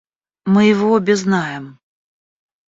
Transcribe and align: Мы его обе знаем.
Мы 0.45 0.63
его 0.65 0.93
обе 0.93 1.15
знаем. 1.15 1.79